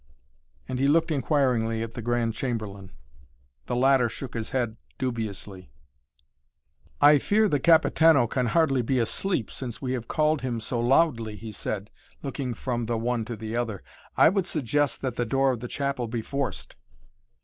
And 0.67 0.79
he 0.79 0.87
looked 0.87 1.11
inquiringly 1.11 1.83
at 1.83 1.93
the 1.93 2.01
Grand 2.01 2.33
Chamberlain. 2.33 2.91
The 3.67 3.75
latter 3.75 4.09
shook 4.09 4.33
his 4.33 4.49
head 4.49 4.77
dubiously. 4.97 5.69
"I 6.99 7.19
fear 7.19 7.47
the 7.47 7.59
Capitano 7.59 8.25
can 8.25 8.47
hardly 8.47 8.81
be 8.81 8.97
asleep, 8.97 9.51
since 9.51 9.79
we 9.79 9.91
have 9.93 10.07
called 10.07 10.41
him 10.41 10.59
so 10.59 10.79
loudly," 10.79 11.35
he 11.35 11.51
said, 11.51 11.91
looking 12.23 12.55
from 12.55 12.87
the 12.87 12.97
one 12.97 13.25
to 13.25 13.35
the 13.35 13.55
other. 13.55 13.83
"I 14.17 14.29
would 14.29 14.47
suggest 14.47 15.03
that 15.03 15.17
the 15.17 15.23
door 15.27 15.51
of 15.51 15.59
the 15.59 15.67
chapel 15.67 16.07
be 16.07 16.23
forced." 16.23 16.75